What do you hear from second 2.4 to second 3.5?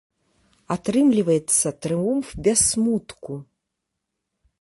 без смутку.